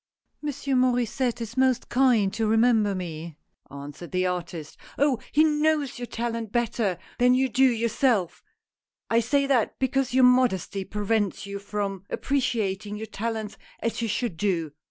"Monsieur 0.41 0.73
Maur^sset 0.73 1.41
is 1.41 1.55
most 1.55 1.87
kind 1.87 2.33
to 2.33 2.47
remember 2.47 2.95
me," 2.95 3.37
answered 3.69 4.11
the 4.11 4.25
artist." 4.25 4.75
Oh! 4.97 5.19
he 5.31 5.43
knows 5.43 5.99
your 5.99 6.07
talent 6.07 6.51
better 6.51 6.97
than 7.19 7.35
you 7.35 7.47
do 7.47 7.63
your 7.65 7.87
self. 7.87 8.41
I 9.11 9.19
say 9.19 9.45
that, 9.45 9.77
because 9.77 10.11
your 10.11 10.23
modesty 10.23 10.83
prevents 10.85 11.45
you 11.45 11.59
from 11.59 12.03
appreciating 12.09 12.97
your 12.97 13.05
talents 13.05 13.59
as 13.79 14.01
you 14.01 14.07
should 14.07 14.37
do. 14.37 14.71